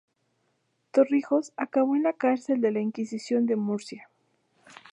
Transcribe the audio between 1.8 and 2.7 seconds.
en la cárcel